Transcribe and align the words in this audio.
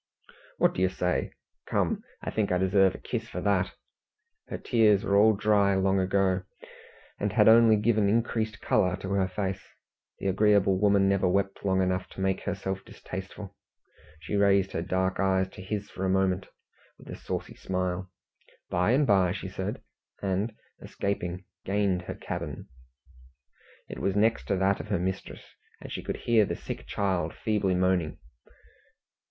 "What 0.57 0.73
do 0.73 0.81
you 0.81 0.89
say? 0.89 1.31
Come, 1.69 2.01
I 2.23 2.31
think 2.31 2.51
I 2.51 2.57
deserve 2.57 2.95
a 2.95 2.97
kiss 2.97 3.27
for 3.29 3.39
that." 3.41 3.73
Her 4.47 4.57
tears 4.57 5.03
were 5.03 5.15
all 5.15 5.35
dry 5.35 5.75
long 5.75 5.99
ago, 5.99 6.41
and 7.19 7.33
had 7.33 7.47
only 7.47 7.75
given 7.75 8.09
increased 8.09 8.61
colour 8.61 8.95
to 8.95 9.11
her 9.13 9.27
face. 9.27 9.61
This 10.19 10.31
agreeable 10.31 10.79
woman 10.79 11.07
never 11.07 11.29
wept 11.29 11.63
long 11.63 11.83
enough 11.83 12.07
to 12.07 12.19
make 12.19 12.39
herself 12.39 12.83
distasteful. 12.83 13.55
She 14.19 14.35
raised 14.35 14.71
her 14.71 14.81
dark 14.81 15.19
eyes 15.19 15.49
to 15.49 15.61
his 15.61 15.91
for 15.91 16.03
a 16.03 16.09
moment, 16.09 16.47
with 16.97 17.07
a 17.07 17.15
saucy 17.15 17.53
smile. 17.53 18.09
"By 18.71 18.93
and 18.93 19.05
by," 19.05 19.31
said 19.33 19.77
she, 19.83 20.25
and 20.27 20.51
escaping, 20.81 21.45
gained 21.63 22.01
her 22.01 22.15
cabin. 22.15 22.67
It 23.87 23.99
was 23.99 24.15
next 24.15 24.47
to 24.47 24.55
that 24.55 24.79
of 24.79 24.87
her 24.87 24.97
mistress, 24.97 25.43
and 25.79 25.91
she 25.91 26.01
could 26.01 26.17
hear 26.25 26.43
the 26.43 26.55
sick 26.55 26.87
child 26.87 27.35
feebly 27.35 27.75
moaning. 27.75 28.17